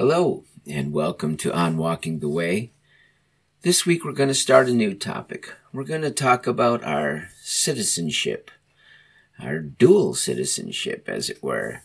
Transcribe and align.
Hello, 0.00 0.44
and 0.64 0.92
welcome 0.92 1.36
to 1.38 1.52
On 1.52 1.76
Walking 1.76 2.20
the 2.20 2.28
Way. 2.28 2.70
This 3.62 3.84
week 3.84 4.04
we're 4.04 4.12
going 4.12 4.28
to 4.28 4.32
start 4.32 4.68
a 4.68 4.72
new 4.72 4.94
topic. 4.94 5.52
We're 5.72 5.82
going 5.82 6.02
to 6.02 6.12
talk 6.12 6.46
about 6.46 6.84
our 6.84 7.30
citizenship, 7.42 8.52
our 9.40 9.58
dual 9.58 10.14
citizenship, 10.14 11.08
as 11.08 11.28
it 11.28 11.42
were. 11.42 11.82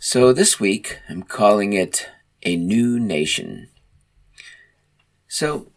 So 0.00 0.32
this 0.32 0.58
week 0.58 0.98
I'm 1.08 1.22
calling 1.22 1.74
it 1.74 2.08
A 2.42 2.56
New 2.56 2.98
Nation. 2.98 3.68
So, 5.28 5.70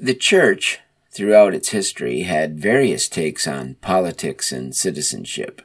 the 0.00 0.14
church, 0.14 0.80
throughout 1.10 1.52
its 1.52 1.72
history, 1.72 2.22
had 2.22 2.58
various 2.58 3.06
takes 3.06 3.46
on 3.46 3.74
politics 3.82 4.50
and 4.50 4.74
citizenship. 4.74 5.60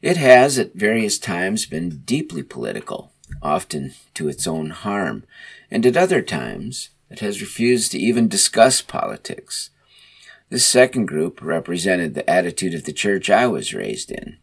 It 0.00 0.18
has, 0.18 0.56
at 0.56 0.74
various 0.74 1.18
times, 1.18 1.66
been 1.66 2.02
deeply 2.04 2.44
political 2.44 3.10
often 3.42 3.94
to 4.14 4.28
its 4.28 4.46
own 4.46 4.70
harm, 4.70 5.24
and 5.70 5.84
at 5.86 5.96
other 5.96 6.22
times 6.22 6.90
it 7.10 7.20
has 7.20 7.40
refused 7.40 7.92
to 7.92 7.98
even 7.98 8.28
discuss 8.28 8.82
politics. 8.82 9.70
This 10.50 10.66
second 10.66 11.06
group 11.06 11.40
represented 11.42 12.14
the 12.14 12.28
attitude 12.28 12.74
of 12.74 12.84
the 12.84 12.92
church 12.92 13.30
I 13.30 13.46
was 13.46 13.74
raised 13.74 14.10
in. 14.10 14.38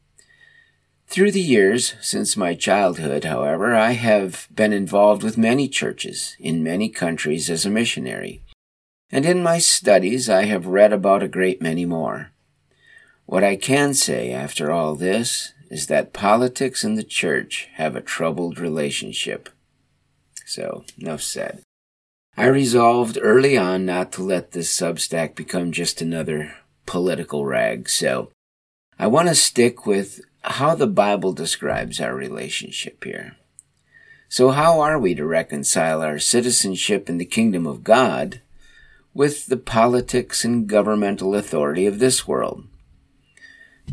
Through 1.07 1.31
the 1.31 1.41
years, 1.41 1.95
since 1.99 2.37
my 2.37 2.53
childhood, 2.53 3.25
however, 3.25 3.75
I 3.75 3.91
have 3.91 4.47
been 4.53 4.71
involved 4.71 5.23
with 5.23 5.37
many 5.37 5.67
churches 5.67 6.37
in 6.39 6.63
many 6.63 6.87
countries 6.87 7.49
as 7.49 7.65
a 7.65 7.69
missionary, 7.69 8.41
and 9.11 9.25
in 9.25 9.43
my 9.43 9.59
studies 9.59 10.29
I 10.29 10.45
have 10.45 10.67
read 10.67 10.93
about 10.93 11.21
a 11.21 11.27
great 11.27 11.61
many 11.61 11.85
more. 11.85 12.31
What 13.25 13.43
I 13.43 13.57
can 13.57 13.93
say 13.93 14.31
after 14.31 14.71
all 14.71 14.95
this 14.95 15.53
is 15.71 15.87
that 15.87 16.11
politics 16.11 16.83
and 16.83 16.97
the 16.97 17.03
church 17.03 17.69
have 17.75 17.95
a 17.95 18.01
troubled 18.01 18.59
relationship. 18.59 19.47
So, 20.45 20.83
enough 20.99 21.21
said. 21.21 21.61
I 22.35 22.47
resolved 22.47 23.17
early 23.21 23.57
on 23.57 23.85
not 23.85 24.11
to 24.13 24.21
let 24.21 24.51
this 24.51 24.77
Substack 24.77 25.33
become 25.33 25.71
just 25.71 26.01
another 26.01 26.55
political 26.85 27.45
rag, 27.45 27.87
so 27.87 28.31
I 28.99 29.07
want 29.07 29.29
to 29.29 29.35
stick 29.35 29.85
with 29.85 30.19
how 30.41 30.75
the 30.75 30.87
Bible 30.87 31.31
describes 31.31 32.01
our 32.01 32.13
relationship 32.13 33.01
here. 33.05 33.37
So, 34.27 34.51
how 34.51 34.81
are 34.81 34.99
we 34.99 35.15
to 35.15 35.25
reconcile 35.25 36.01
our 36.01 36.19
citizenship 36.19 37.09
in 37.09 37.17
the 37.17 37.25
kingdom 37.25 37.65
of 37.65 37.85
God 37.85 38.41
with 39.13 39.47
the 39.47 39.57
politics 39.57 40.43
and 40.43 40.67
governmental 40.67 41.33
authority 41.33 41.85
of 41.85 41.99
this 41.99 42.27
world? 42.27 42.67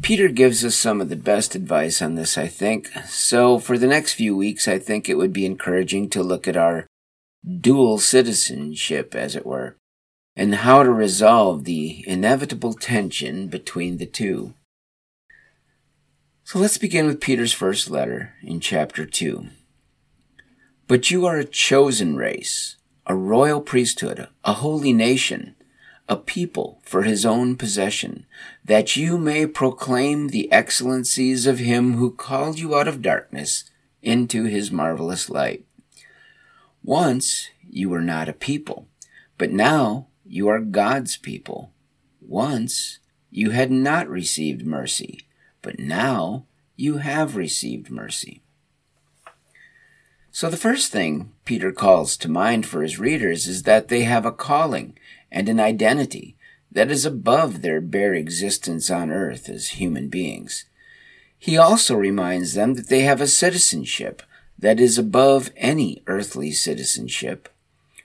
Peter 0.02 0.28
gives 0.28 0.64
us 0.64 0.76
some 0.76 1.00
of 1.00 1.08
the 1.08 1.16
best 1.16 1.54
advice 1.54 2.02
on 2.02 2.14
this, 2.14 2.36
I 2.36 2.46
think. 2.46 2.88
So, 3.06 3.58
for 3.58 3.78
the 3.78 3.86
next 3.86 4.14
few 4.14 4.36
weeks, 4.36 4.68
I 4.68 4.78
think 4.78 5.08
it 5.08 5.16
would 5.16 5.32
be 5.32 5.46
encouraging 5.46 6.10
to 6.10 6.22
look 6.22 6.46
at 6.46 6.56
our 6.56 6.86
dual 7.60 7.98
citizenship, 7.98 9.14
as 9.14 9.34
it 9.34 9.46
were, 9.46 9.76
and 10.36 10.56
how 10.56 10.82
to 10.82 10.90
resolve 10.90 11.64
the 11.64 12.04
inevitable 12.06 12.74
tension 12.74 13.48
between 13.48 13.98
the 13.98 14.06
two. 14.06 14.54
So, 16.44 16.58
let's 16.58 16.78
begin 16.78 17.06
with 17.06 17.20
Peter's 17.20 17.52
first 17.52 17.90
letter 17.90 18.34
in 18.42 18.60
chapter 18.60 19.04
2. 19.04 19.46
But 20.86 21.10
you 21.10 21.26
are 21.26 21.36
a 21.36 21.44
chosen 21.44 22.16
race, 22.16 22.76
a 23.06 23.14
royal 23.14 23.60
priesthood, 23.60 24.28
a 24.44 24.54
holy 24.54 24.92
nation 24.92 25.54
a 26.08 26.16
people 26.16 26.80
for 26.82 27.02
his 27.02 27.26
own 27.26 27.56
possession, 27.56 28.26
that 28.64 28.96
you 28.96 29.18
may 29.18 29.46
proclaim 29.46 30.28
the 30.28 30.50
excellencies 30.50 31.46
of 31.46 31.58
him 31.58 31.94
who 31.94 32.10
called 32.10 32.58
you 32.58 32.74
out 32.74 32.88
of 32.88 33.02
darkness 33.02 33.64
into 34.02 34.44
his 34.44 34.70
marvelous 34.70 35.28
light. 35.28 35.64
Once 36.82 37.50
you 37.68 37.88
were 37.88 38.00
not 38.00 38.28
a 38.28 38.32
people, 38.32 38.88
but 39.36 39.50
now 39.50 40.06
you 40.24 40.48
are 40.48 40.60
God's 40.60 41.16
people. 41.16 41.72
Once 42.20 42.98
you 43.30 43.50
had 43.50 43.70
not 43.70 44.08
received 44.08 44.64
mercy, 44.64 45.20
but 45.60 45.78
now 45.78 46.44
you 46.76 46.98
have 46.98 47.36
received 47.36 47.90
mercy. 47.90 48.42
So 50.30 50.48
the 50.48 50.56
first 50.56 50.92
thing 50.92 51.32
Peter 51.44 51.72
calls 51.72 52.16
to 52.18 52.30
mind 52.30 52.64
for 52.64 52.82
his 52.82 52.98
readers 52.98 53.46
is 53.46 53.64
that 53.64 53.88
they 53.88 54.04
have 54.04 54.24
a 54.24 54.32
calling 54.32 54.96
and 55.30 55.48
an 55.48 55.60
identity 55.60 56.36
that 56.70 56.90
is 56.90 57.04
above 57.04 57.62
their 57.62 57.80
bare 57.80 58.14
existence 58.14 58.90
on 58.90 59.10
earth 59.10 59.48
as 59.48 59.68
human 59.68 60.08
beings. 60.08 60.64
He 61.38 61.56
also 61.56 61.94
reminds 61.94 62.54
them 62.54 62.74
that 62.74 62.88
they 62.88 63.02
have 63.02 63.20
a 63.20 63.26
citizenship 63.26 64.22
that 64.58 64.80
is 64.80 64.98
above 64.98 65.50
any 65.56 66.02
earthly 66.06 66.50
citizenship. 66.50 67.48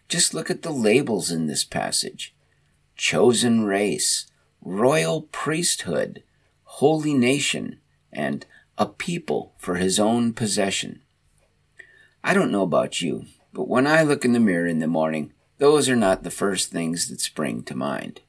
Just 0.07 0.33
look 0.33 0.51
at 0.51 0.61
the 0.61 0.71
labels 0.71 1.31
in 1.31 1.47
this 1.47 1.63
passage 1.63 2.33
chosen 2.95 3.65
race, 3.65 4.27
royal 4.61 5.23
priesthood, 5.23 6.21
holy 6.63 7.13
nation, 7.13 7.79
and 8.11 8.45
a 8.77 8.85
people 8.85 9.53
for 9.57 9.75
his 9.75 9.99
own 9.99 10.31
possession. 10.31 11.01
I 12.23 12.33
don't 12.35 12.51
know 12.51 12.61
about 12.61 13.01
you, 13.01 13.25
but 13.51 13.67
when 13.67 13.87
I 13.87 14.03
look 14.03 14.23
in 14.23 14.33
the 14.33 14.39
mirror 14.39 14.67
in 14.67 14.79
the 14.79 14.87
morning, 14.87 15.33
those 15.63 15.87
are 15.87 15.95
not 15.95 16.23
the 16.23 16.29
first 16.29 16.71
things 16.71 17.07
that 17.07 17.21
spring 17.21 17.63
to 17.63 17.73
mind. 17.73 18.19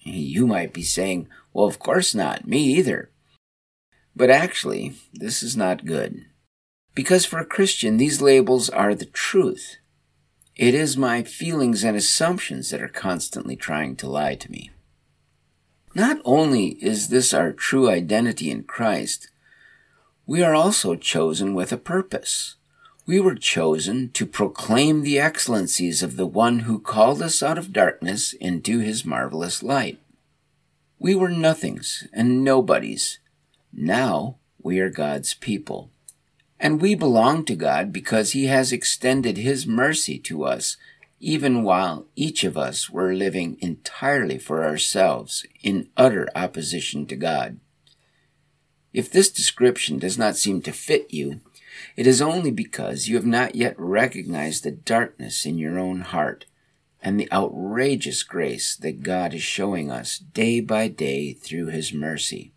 You 0.00 0.44
might 0.44 0.72
be 0.72 0.82
saying, 0.82 1.28
well, 1.52 1.66
of 1.66 1.78
course 1.78 2.16
not, 2.16 2.48
me 2.48 2.64
either. 2.64 3.12
But 4.16 4.28
actually, 4.28 4.94
this 5.14 5.40
is 5.40 5.56
not 5.56 5.84
good. 5.84 6.24
Because 6.92 7.24
for 7.24 7.38
a 7.38 7.46
Christian, 7.46 7.96
these 7.96 8.20
labels 8.20 8.68
are 8.68 8.92
the 8.96 9.04
truth. 9.04 9.76
It 10.56 10.74
is 10.74 10.96
my 10.96 11.22
feelings 11.22 11.84
and 11.84 11.96
assumptions 11.96 12.70
that 12.70 12.82
are 12.82 12.88
constantly 12.88 13.54
trying 13.54 13.94
to 13.94 14.10
lie 14.10 14.34
to 14.34 14.50
me. 14.50 14.72
Not 15.94 16.20
only 16.24 16.70
is 16.82 17.06
this 17.06 17.32
our 17.32 17.52
true 17.52 17.88
identity 17.88 18.50
in 18.50 18.64
Christ, 18.64 19.30
we 20.26 20.42
are 20.42 20.56
also 20.56 20.96
chosen 20.96 21.54
with 21.54 21.70
a 21.70 21.76
purpose 21.76 22.56
we 23.10 23.18
were 23.18 23.34
chosen 23.34 24.08
to 24.12 24.24
proclaim 24.24 25.02
the 25.02 25.18
excellencies 25.18 26.00
of 26.00 26.16
the 26.16 26.28
one 26.28 26.60
who 26.60 26.78
called 26.78 27.20
us 27.20 27.42
out 27.42 27.58
of 27.58 27.72
darkness 27.72 28.34
into 28.34 28.78
his 28.78 29.04
marvelous 29.04 29.64
light. 29.64 29.98
We 30.96 31.16
were 31.16 31.28
nothings 31.28 32.06
and 32.12 32.44
nobodies. 32.44 33.18
Now 33.72 34.36
we 34.62 34.78
are 34.78 34.90
God's 34.90 35.34
people. 35.34 35.90
And 36.60 36.80
we 36.80 36.94
belong 36.94 37.44
to 37.46 37.56
God 37.56 37.92
because 37.92 38.30
he 38.30 38.46
has 38.46 38.70
extended 38.70 39.38
his 39.38 39.66
mercy 39.66 40.16
to 40.20 40.44
us, 40.44 40.76
even 41.18 41.64
while 41.64 42.06
each 42.14 42.44
of 42.44 42.56
us 42.56 42.90
were 42.90 43.12
living 43.12 43.56
entirely 43.60 44.38
for 44.38 44.62
ourselves 44.62 45.44
in 45.64 45.88
utter 45.96 46.28
opposition 46.36 47.06
to 47.06 47.16
God. 47.16 47.58
If 48.92 49.10
this 49.10 49.30
description 49.30 49.98
does 49.98 50.16
not 50.16 50.36
seem 50.36 50.62
to 50.62 50.70
fit 50.70 51.12
you, 51.12 51.40
it 51.96 52.06
is 52.06 52.22
only 52.22 52.50
because 52.50 53.08
you 53.08 53.16
have 53.16 53.26
not 53.26 53.54
yet 53.54 53.74
recognized 53.78 54.64
the 54.64 54.70
darkness 54.70 55.44
in 55.44 55.58
your 55.58 55.78
own 55.78 56.00
heart 56.00 56.46
and 57.02 57.18
the 57.18 57.30
outrageous 57.32 58.22
grace 58.22 58.76
that 58.76 59.02
God 59.02 59.34
is 59.34 59.42
showing 59.42 59.90
us 59.90 60.18
day 60.18 60.60
by 60.60 60.88
day 60.88 61.32
through 61.32 61.66
His 61.66 61.92
mercy. 61.92 62.52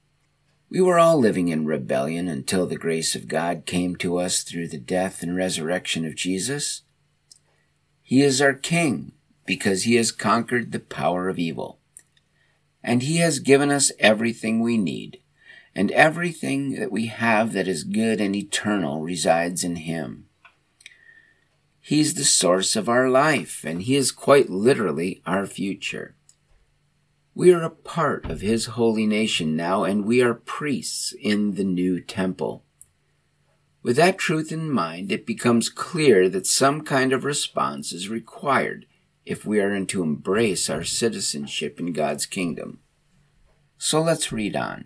We 0.69 0.81
were 0.81 0.99
all 0.99 1.17
living 1.19 1.49
in 1.49 1.65
rebellion 1.65 2.27
until 2.27 2.65
the 2.65 2.77
grace 2.77 3.15
of 3.15 3.27
God 3.27 3.65
came 3.65 3.95
to 3.97 4.17
us 4.17 4.43
through 4.43 4.69
the 4.69 4.79
death 4.79 5.21
and 5.21 5.35
resurrection 5.35 6.05
of 6.05 6.15
Jesus. 6.15 6.81
He 8.01 8.21
is 8.21 8.41
our 8.41 8.53
King 8.53 9.13
because 9.45 9.83
He 9.83 9.95
has 9.95 10.11
conquered 10.11 10.71
the 10.71 10.79
power 10.79 11.29
of 11.29 11.39
evil. 11.39 11.79
And 12.83 13.03
He 13.03 13.17
has 13.17 13.39
given 13.39 13.71
us 13.71 13.91
everything 13.99 14.59
we 14.59 14.77
need 14.77 15.19
and 15.75 15.91
everything 15.91 16.79
that 16.79 16.91
we 16.91 17.07
have 17.07 17.53
that 17.53 17.67
is 17.67 17.83
good 17.83 18.21
and 18.21 18.35
eternal 18.35 19.01
resides 19.01 19.63
in 19.63 19.77
Him. 19.77 20.27
He's 21.79 22.13
the 22.13 22.23
source 22.23 22.75
of 22.75 22.87
our 22.87 23.09
life, 23.09 23.63
and 23.65 23.81
He 23.81 23.95
is 23.95 24.11
quite 24.11 24.49
literally 24.49 25.21
our 25.25 25.45
future. 25.45 26.15
We 27.35 27.51
are 27.51 27.63
a 27.63 27.69
part 27.69 28.25
of 28.25 28.41
His 28.41 28.67
holy 28.67 29.07
nation 29.07 29.55
now, 29.55 29.83
and 29.83 30.05
we 30.05 30.21
are 30.21 30.33
priests 30.33 31.13
in 31.19 31.55
the 31.55 31.63
new 31.63 31.99
temple. 31.99 32.63
With 33.81 33.97
that 33.97 34.17
truth 34.17 34.51
in 34.51 34.71
mind, 34.71 35.11
it 35.11 35.25
becomes 35.25 35.67
clear 35.67 36.29
that 36.29 36.47
some 36.47 36.81
kind 36.81 37.11
of 37.11 37.25
response 37.25 37.91
is 37.91 38.07
required 38.07 38.85
if 39.25 39.45
we 39.45 39.59
are 39.59 39.83
to 39.85 40.03
embrace 40.03 40.69
our 40.69 40.83
citizenship 40.83 41.79
in 41.79 41.91
God's 41.91 42.25
kingdom. 42.25 42.79
So 43.77 44.01
let's 44.01 44.31
read 44.31 44.55
on. 44.55 44.85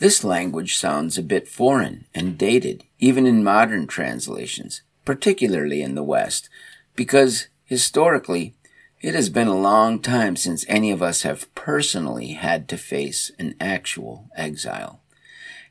This 0.00 0.24
language 0.24 0.78
sounds 0.78 1.18
a 1.18 1.22
bit 1.22 1.46
foreign 1.46 2.06
and 2.14 2.38
dated, 2.38 2.84
even 2.98 3.26
in 3.26 3.44
modern 3.44 3.86
translations, 3.86 4.80
particularly 5.04 5.82
in 5.82 5.94
the 5.94 6.02
West, 6.02 6.48
because 6.96 7.48
historically 7.66 8.54
it 9.02 9.14
has 9.14 9.28
been 9.28 9.46
a 9.46 9.54
long 9.54 10.00
time 10.00 10.36
since 10.36 10.64
any 10.68 10.90
of 10.90 11.02
us 11.02 11.20
have 11.20 11.54
personally 11.54 12.28
had 12.28 12.66
to 12.70 12.78
face 12.78 13.30
an 13.38 13.54
actual 13.60 14.30
exile. 14.34 15.02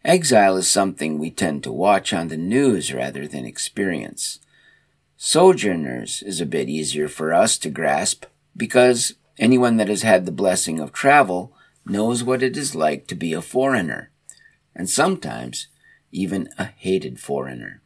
Exile 0.05 0.57
is 0.57 0.69
something 0.69 1.17
we 1.17 1.31
tend 1.31 1.63
to 1.63 1.71
watch 1.71 2.13
on 2.13 2.27
the 2.27 2.37
news 2.37 2.93
rather 2.93 3.27
than 3.27 3.45
experience. 3.45 4.37
Sojourners 5.17 6.21
is 6.21 6.39
a 6.39 6.45
bit 6.45 6.69
easier 6.69 7.07
for 7.07 7.33
us 7.33 7.57
to 7.57 7.71
grasp 7.71 8.25
because 8.55 9.15
anyone 9.39 9.77
that 9.77 9.87
has 9.87 10.03
had 10.03 10.27
the 10.27 10.31
blessing 10.31 10.79
of 10.79 10.93
travel 10.93 11.51
knows 11.83 12.23
what 12.23 12.43
it 12.43 12.55
is 12.55 12.75
like 12.75 13.07
to 13.07 13.15
be 13.15 13.33
a 13.33 13.41
foreigner 13.41 14.11
and 14.79 14.89
sometimes 14.89 15.67
even 16.09 16.47
a 16.57 16.63
hated 16.63 17.19
foreigner. 17.19 17.81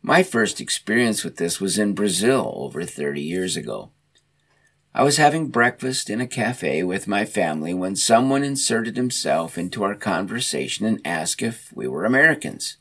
My 0.00 0.22
first 0.22 0.60
experience 0.60 1.24
with 1.24 1.36
this 1.36 1.60
was 1.60 1.78
in 1.78 1.94
Brazil 1.94 2.52
over 2.58 2.84
30 2.84 3.20
years 3.20 3.56
ago. 3.56 3.90
I 4.94 5.02
was 5.02 5.16
having 5.16 5.48
breakfast 5.48 6.08
in 6.08 6.20
a 6.20 6.28
cafe 6.28 6.84
with 6.84 7.08
my 7.08 7.24
family 7.24 7.74
when 7.74 7.96
someone 7.96 8.44
inserted 8.44 8.96
himself 8.96 9.58
into 9.58 9.82
our 9.82 9.96
conversation 9.96 10.86
and 10.86 11.04
asked 11.04 11.42
if 11.42 11.72
we 11.74 11.88
were 11.88 12.04
Americans. 12.04 12.76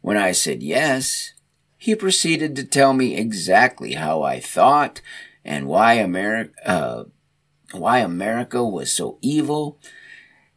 When 0.00 0.16
I 0.16 0.32
said 0.32 0.64
yes, 0.64 1.32
he 1.78 1.94
proceeded 1.94 2.56
to 2.56 2.64
tell 2.64 2.92
me 2.92 3.16
exactly 3.16 3.92
how 3.92 4.22
I 4.22 4.40
thought 4.40 5.00
and 5.44 5.68
why 5.68 5.92
America, 5.92 6.68
uh, 6.68 7.04
why 7.70 8.00
America 8.00 8.64
was 8.64 8.92
so 8.92 9.18
evil 9.22 9.78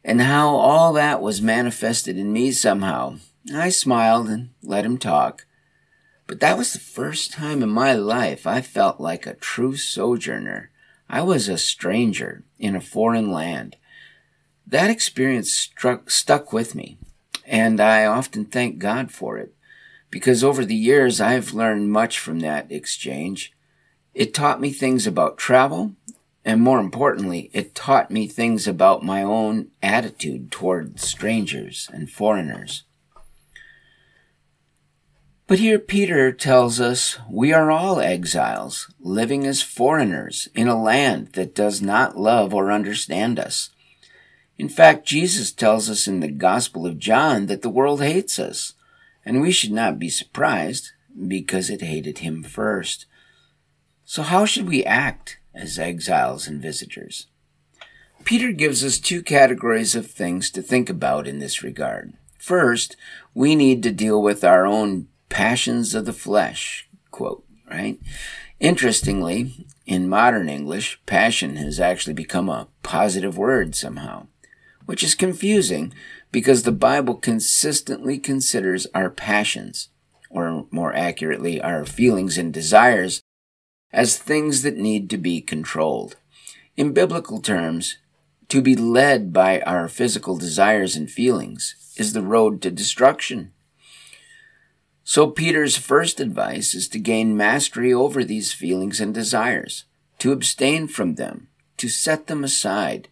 and 0.04 0.20
how 0.20 0.48
all 0.48 0.92
that 0.94 1.20
was 1.20 1.42
manifested 1.42 2.16
in 2.16 2.32
me 2.32 2.52
somehow. 2.52 3.16
I 3.54 3.68
smiled 3.70 4.28
and 4.28 4.50
let 4.62 4.84
him 4.84 4.98
talk. 4.98 5.46
But 6.26 6.40
that 6.40 6.56
was 6.56 6.72
the 6.72 6.78
first 6.78 7.32
time 7.32 7.62
in 7.62 7.70
my 7.70 7.92
life 7.92 8.46
I 8.46 8.60
felt 8.60 9.00
like 9.00 9.26
a 9.26 9.34
true 9.34 9.76
sojourner. 9.76 10.70
I 11.08 11.22
was 11.22 11.48
a 11.48 11.58
stranger 11.58 12.44
in 12.58 12.76
a 12.76 12.80
foreign 12.80 13.32
land. 13.32 13.76
That 14.66 14.90
experience 14.90 15.52
struck, 15.52 16.08
stuck 16.08 16.52
with 16.52 16.76
me, 16.76 16.98
and 17.44 17.80
I 17.80 18.06
often 18.06 18.44
thank 18.44 18.78
God 18.78 19.10
for 19.10 19.38
it, 19.38 19.52
because 20.08 20.44
over 20.44 20.64
the 20.64 20.76
years 20.76 21.20
I've 21.20 21.52
learned 21.52 21.90
much 21.90 22.20
from 22.20 22.38
that 22.40 22.70
exchange. 22.70 23.52
It 24.14 24.32
taught 24.32 24.60
me 24.60 24.70
things 24.70 25.08
about 25.08 25.36
travel 25.36 25.96
and 26.44 26.62
more 26.62 26.80
importantly, 26.80 27.50
it 27.52 27.74
taught 27.74 28.10
me 28.10 28.26
things 28.26 28.66
about 28.66 29.04
my 29.04 29.22
own 29.22 29.68
attitude 29.82 30.50
toward 30.50 30.98
strangers 30.98 31.88
and 31.92 32.10
foreigners. 32.10 32.84
But 35.46 35.58
here 35.58 35.80
Peter 35.80 36.30
tells 36.30 36.80
us 36.80 37.18
we 37.28 37.52
are 37.52 37.72
all 37.72 37.98
exiles, 37.98 38.88
living 39.00 39.46
as 39.46 39.62
foreigners 39.62 40.48
in 40.54 40.68
a 40.68 40.80
land 40.80 41.32
that 41.32 41.56
does 41.56 41.82
not 41.82 42.16
love 42.16 42.54
or 42.54 42.70
understand 42.70 43.38
us. 43.38 43.70
In 44.56 44.68
fact, 44.68 45.08
Jesus 45.08 45.50
tells 45.50 45.90
us 45.90 46.06
in 46.06 46.20
the 46.20 46.30
Gospel 46.30 46.86
of 46.86 46.98
John 46.98 47.46
that 47.46 47.62
the 47.62 47.68
world 47.68 48.00
hates 48.00 48.38
us, 48.38 48.74
and 49.24 49.40
we 49.40 49.50
should 49.50 49.72
not 49.72 49.98
be 49.98 50.08
surprised 50.08 50.92
because 51.26 51.68
it 51.68 51.82
hated 51.82 52.18
him 52.18 52.44
first. 52.44 53.06
So 54.04 54.22
how 54.22 54.44
should 54.44 54.68
we 54.68 54.84
act 54.84 55.39
as 55.54 55.78
exiles 55.78 56.46
and 56.46 56.60
visitors. 56.62 57.26
Peter 58.24 58.52
gives 58.52 58.84
us 58.84 58.98
two 58.98 59.22
categories 59.22 59.94
of 59.94 60.10
things 60.10 60.50
to 60.50 60.62
think 60.62 60.90
about 60.90 61.26
in 61.26 61.38
this 61.38 61.62
regard. 61.62 62.12
First, 62.38 62.96
we 63.34 63.54
need 63.54 63.82
to 63.82 63.92
deal 63.92 64.22
with 64.22 64.44
our 64.44 64.66
own 64.66 65.08
passions 65.28 65.94
of 65.94 66.04
the 66.04 66.12
flesh, 66.12 66.88
quote, 67.10 67.44
right? 67.70 67.98
Interestingly, 68.58 69.66
in 69.86 70.08
modern 70.08 70.48
English, 70.48 71.00
passion 71.06 71.56
has 71.56 71.80
actually 71.80 72.12
become 72.12 72.48
a 72.48 72.68
positive 72.82 73.38
word 73.38 73.74
somehow, 73.74 74.26
which 74.86 75.02
is 75.02 75.14
confusing 75.14 75.92
because 76.30 76.62
the 76.62 76.72
Bible 76.72 77.14
consistently 77.14 78.18
considers 78.18 78.86
our 78.94 79.10
passions, 79.10 79.88
or 80.28 80.66
more 80.70 80.94
accurately, 80.94 81.60
our 81.60 81.84
feelings 81.84 82.36
and 82.38 82.52
desires, 82.52 83.22
as 83.92 84.18
things 84.18 84.62
that 84.62 84.76
need 84.76 85.10
to 85.10 85.18
be 85.18 85.40
controlled. 85.40 86.16
In 86.76 86.92
biblical 86.92 87.40
terms, 87.40 87.98
to 88.48 88.60
be 88.60 88.74
led 88.74 89.32
by 89.32 89.60
our 89.60 89.88
physical 89.88 90.36
desires 90.36 90.96
and 90.96 91.10
feelings 91.10 91.76
is 91.96 92.12
the 92.12 92.22
road 92.22 92.60
to 92.62 92.70
destruction. 92.70 93.52
So, 95.04 95.28
Peter's 95.28 95.76
first 95.76 96.20
advice 96.20 96.74
is 96.74 96.88
to 96.88 96.98
gain 96.98 97.36
mastery 97.36 97.92
over 97.92 98.22
these 98.22 98.52
feelings 98.52 99.00
and 99.00 99.12
desires, 99.12 99.84
to 100.18 100.32
abstain 100.32 100.86
from 100.88 101.16
them, 101.16 101.48
to 101.78 101.88
set 101.88 102.26
them 102.26 102.44
aside. 102.44 103.08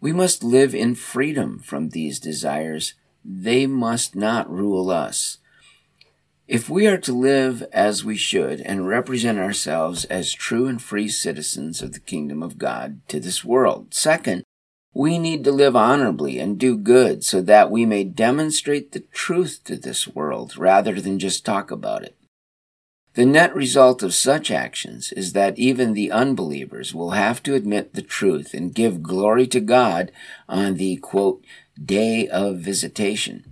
We 0.00 0.12
must 0.12 0.42
live 0.42 0.74
in 0.74 0.94
freedom 0.94 1.58
from 1.58 1.90
these 1.90 2.18
desires. 2.18 2.94
They 3.24 3.66
must 3.66 4.14
not 4.14 4.50
rule 4.50 4.90
us. 4.90 5.38
If 6.50 6.68
we 6.68 6.88
are 6.88 6.98
to 6.98 7.12
live 7.12 7.62
as 7.72 8.04
we 8.04 8.16
should 8.16 8.60
and 8.62 8.84
represent 8.84 9.38
ourselves 9.38 10.04
as 10.06 10.32
true 10.32 10.66
and 10.66 10.82
free 10.82 11.06
citizens 11.06 11.80
of 11.80 11.92
the 11.92 12.00
kingdom 12.00 12.42
of 12.42 12.58
God 12.58 13.06
to 13.06 13.20
this 13.20 13.44
world, 13.44 13.94
second, 13.94 14.42
we 14.92 15.16
need 15.16 15.44
to 15.44 15.52
live 15.52 15.76
honorably 15.76 16.40
and 16.40 16.58
do 16.58 16.76
good 16.76 17.22
so 17.22 17.40
that 17.40 17.70
we 17.70 17.86
may 17.86 18.02
demonstrate 18.02 18.90
the 18.90 19.04
truth 19.12 19.60
to 19.66 19.76
this 19.76 20.08
world 20.08 20.56
rather 20.56 21.00
than 21.00 21.20
just 21.20 21.44
talk 21.44 21.70
about 21.70 22.02
it. 22.02 22.16
The 23.14 23.26
net 23.26 23.54
result 23.54 24.02
of 24.02 24.12
such 24.12 24.50
actions 24.50 25.12
is 25.12 25.34
that 25.34 25.56
even 25.56 25.94
the 25.94 26.10
unbelievers 26.10 26.92
will 26.92 27.10
have 27.10 27.44
to 27.44 27.54
admit 27.54 27.94
the 27.94 28.02
truth 28.02 28.54
and 28.54 28.74
give 28.74 29.04
glory 29.04 29.46
to 29.46 29.60
God 29.60 30.10
on 30.48 30.74
the 30.74 30.96
quote, 30.96 31.44
day 31.80 32.26
of 32.26 32.58
visitation. 32.58 33.49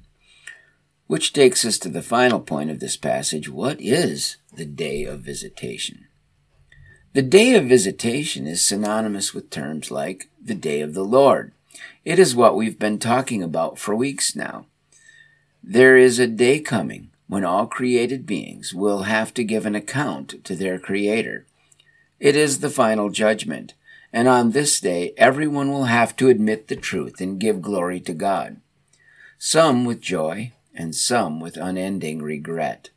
Which 1.08 1.32
takes 1.32 1.64
us 1.64 1.78
to 1.78 1.88
the 1.88 2.02
final 2.02 2.38
point 2.38 2.70
of 2.70 2.78
this 2.78 2.96
passage. 2.96 3.48
What 3.48 3.80
is 3.80 4.36
the 4.54 4.66
day 4.66 5.04
of 5.04 5.20
visitation? 5.20 6.06
The 7.14 7.22
day 7.22 7.54
of 7.54 7.64
visitation 7.64 8.46
is 8.46 8.60
synonymous 8.60 9.34
with 9.34 9.50
terms 9.50 9.90
like 9.90 10.28
the 10.40 10.54
day 10.54 10.82
of 10.82 10.92
the 10.92 11.02
Lord. 11.02 11.52
It 12.04 12.18
is 12.18 12.36
what 12.36 12.56
we've 12.56 12.78
been 12.78 12.98
talking 12.98 13.42
about 13.42 13.78
for 13.78 13.96
weeks 13.96 14.36
now. 14.36 14.66
There 15.62 15.96
is 15.96 16.18
a 16.18 16.26
day 16.26 16.60
coming 16.60 17.10
when 17.26 17.44
all 17.44 17.66
created 17.66 18.26
beings 18.26 18.74
will 18.74 19.02
have 19.02 19.32
to 19.34 19.44
give 19.44 19.64
an 19.64 19.74
account 19.74 20.44
to 20.44 20.54
their 20.54 20.78
Creator. 20.78 21.46
It 22.20 22.36
is 22.36 22.60
the 22.60 22.70
final 22.70 23.08
judgment, 23.08 23.72
and 24.12 24.28
on 24.28 24.50
this 24.50 24.78
day 24.78 25.14
everyone 25.16 25.70
will 25.70 25.84
have 25.84 26.16
to 26.16 26.28
admit 26.28 26.68
the 26.68 26.76
truth 26.76 27.20
and 27.20 27.40
give 27.40 27.62
glory 27.62 28.00
to 28.00 28.12
God. 28.12 28.60
Some 29.38 29.84
with 29.84 30.00
joy, 30.00 30.52
and 30.78 30.94
some 30.94 31.40
with 31.40 31.56
unending 31.56 32.22
regret. 32.22 32.90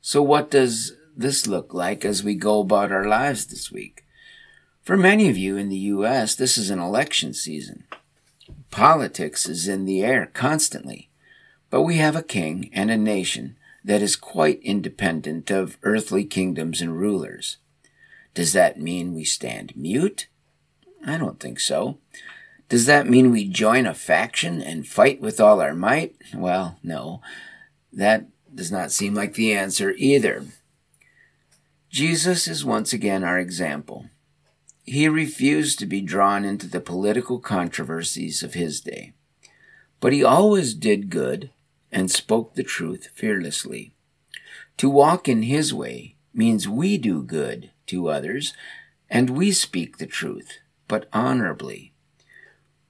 So, 0.00 0.22
what 0.22 0.50
does 0.50 0.94
this 1.16 1.46
look 1.46 1.72
like 1.72 2.04
as 2.04 2.24
we 2.24 2.34
go 2.34 2.60
about 2.60 2.90
our 2.90 3.06
lives 3.06 3.46
this 3.46 3.70
week? 3.70 4.04
For 4.82 4.96
many 4.96 5.28
of 5.28 5.36
you 5.36 5.56
in 5.56 5.68
the 5.68 5.76
U.S., 5.76 6.34
this 6.34 6.58
is 6.58 6.70
an 6.70 6.80
election 6.80 7.34
season. 7.34 7.84
Politics 8.70 9.48
is 9.48 9.68
in 9.68 9.84
the 9.84 10.02
air 10.02 10.30
constantly, 10.32 11.10
but 11.70 11.82
we 11.82 11.98
have 11.98 12.16
a 12.16 12.22
king 12.22 12.70
and 12.72 12.90
a 12.90 12.96
nation 12.96 13.56
that 13.84 14.02
is 14.02 14.16
quite 14.16 14.60
independent 14.62 15.50
of 15.50 15.78
earthly 15.82 16.24
kingdoms 16.24 16.80
and 16.80 16.98
rulers. 16.98 17.58
Does 18.34 18.54
that 18.54 18.80
mean 18.80 19.14
we 19.14 19.24
stand 19.24 19.76
mute? 19.76 20.28
I 21.06 21.18
don't 21.18 21.38
think 21.38 21.60
so. 21.60 21.98
Does 22.72 22.86
that 22.86 23.06
mean 23.06 23.30
we 23.30 23.46
join 23.46 23.84
a 23.84 23.92
faction 23.92 24.62
and 24.62 24.88
fight 24.88 25.20
with 25.20 25.38
all 25.38 25.60
our 25.60 25.74
might? 25.74 26.16
Well, 26.34 26.78
no. 26.82 27.20
That 27.92 28.28
does 28.54 28.72
not 28.72 28.90
seem 28.90 29.12
like 29.12 29.34
the 29.34 29.52
answer 29.52 29.92
either. 29.98 30.46
Jesus 31.90 32.48
is 32.48 32.64
once 32.64 32.94
again 32.94 33.24
our 33.24 33.38
example. 33.38 34.06
He 34.84 35.06
refused 35.06 35.80
to 35.80 35.86
be 35.86 36.00
drawn 36.00 36.46
into 36.46 36.66
the 36.66 36.80
political 36.80 37.40
controversies 37.40 38.42
of 38.42 38.54
his 38.54 38.80
day, 38.80 39.12
but 40.00 40.14
he 40.14 40.24
always 40.24 40.72
did 40.72 41.10
good 41.10 41.50
and 41.92 42.10
spoke 42.10 42.54
the 42.54 42.64
truth 42.64 43.10
fearlessly. 43.12 43.92
To 44.78 44.88
walk 44.88 45.28
in 45.28 45.42
his 45.42 45.74
way 45.74 46.16
means 46.32 46.70
we 46.70 46.96
do 46.96 47.22
good 47.22 47.70
to 47.88 48.08
others 48.08 48.54
and 49.10 49.28
we 49.28 49.52
speak 49.52 49.98
the 49.98 50.06
truth, 50.06 50.60
but 50.88 51.06
honorably 51.12 51.91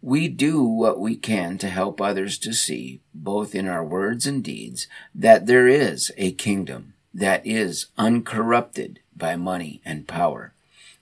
we 0.02 0.26
do 0.26 0.64
what 0.64 0.98
we 0.98 1.14
can 1.14 1.56
to 1.58 1.68
help 1.68 2.00
others 2.00 2.36
to 2.36 2.52
see, 2.52 3.00
both 3.14 3.54
in 3.54 3.68
our 3.68 3.84
words 3.84 4.26
and 4.26 4.42
deeds, 4.42 4.88
that 5.14 5.46
there 5.46 5.68
is 5.68 6.10
a 6.16 6.32
kingdom 6.32 6.94
that 7.14 7.46
is 7.46 7.86
uncorrupted 7.96 8.98
by 9.16 9.36
money 9.36 9.80
and 9.84 10.08
power. 10.08 10.52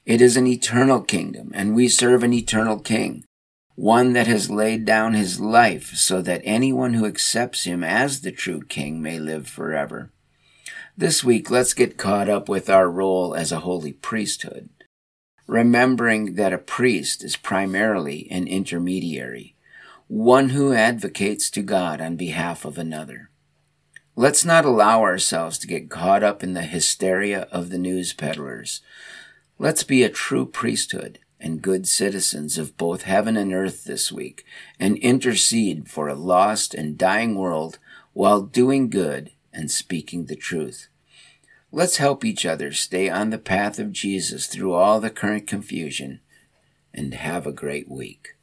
It 0.05 0.21
is 0.21 0.37
an 0.37 0.47
eternal 0.47 1.01
kingdom, 1.01 1.51
and 1.55 1.75
we 1.75 1.89
serve 1.89 2.23
an 2.23 2.35
eternal 2.35 2.79
king, 2.79 3.25
one 3.75 4.13
that 4.13 4.27
has 4.27 4.51
laid 4.51 4.85
down 4.85 5.15
his 5.15 5.41
life 5.41 5.95
so 5.95 6.21
that 6.21 6.43
anyone 6.45 6.93
who 6.93 7.07
accepts 7.07 7.65
him 7.65 7.83
as 7.83 8.21
the 8.21 8.33
true 8.33 8.61
king 8.63 9.01
may 9.01 9.19
live 9.19 9.49
forever. 9.49 10.11
This 10.95 11.25
week, 11.25 11.51
let's 11.51 11.73
get 11.73 11.97
caught 11.97 12.29
up 12.29 12.51
with 12.51 12.69
our 12.69 12.91
role 12.91 13.35
as 13.35 13.51
a 13.51 13.61
holy 13.61 13.95
priesthood, 13.95 14.69
remembering 15.51 16.37
that 16.37 16.53
a 16.53 16.59
priest 16.59 17.25
is 17.25 17.37
primarily 17.37 18.29
an 18.31 18.47
intermediary, 18.47 19.57
one 20.07 20.51
who 20.51 20.73
advocates 20.73 21.51
to 21.51 21.61
God 21.61 22.01
on 22.01 22.15
behalf 22.15 22.65
of 22.65 22.79
another. 22.79 23.31
Let's 24.15 24.45
not 24.45 24.65
allow 24.65 25.03
ourselves 25.03 25.59
to 25.59 25.67
get 25.67 25.91
caught 25.91 26.23
up 26.23 26.45
in 26.45 26.55
the 26.55 26.63
hysteria 26.63 27.49
of 27.51 27.71
the 27.71 27.79
news 27.79 28.13
peddlers. 28.13 28.81
Let's 29.59 29.83
be 29.83 30.05
a 30.05 30.09
true 30.09 30.47
priesthood 30.47 31.19
and 31.41 31.61
good 31.61 31.89
citizens 31.89 32.57
of 32.57 32.77
both 32.77 33.03
heaven 33.03 33.37
and 33.37 33.53
earth 33.53 33.83
this 33.83 34.13
week 34.13 34.45
and 34.79 34.97
intercede 34.99 35.89
for 35.89 36.07
a 36.07 36.15
lost 36.15 36.75
and 36.75 36.97
dying 36.97 37.35
world 37.35 37.81
while 38.13 38.41
doing 38.41 38.89
good 38.89 39.33
and 39.53 39.69
speaking 39.69 40.27
the 40.27 40.37
truth. 40.37 40.90
Let's 41.73 41.99
help 41.99 42.25
each 42.25 42.45
other 42.45 42.73
stay 42.73 43.09
on 43.09 43.31
the 43.31 43.39
path 43.39 43.79
of 43.79 43.93
Jesus 43.93 44.47
through 44.47 44.73
all 44.73 44.99
the 44.99 45.11
current 45.11 45.47
confusion 45.47 46.21
and 46.93 47.15
have 47.15 47.47
a 47.47 47.53
great 47.53 47.89
week. 47.89 48.35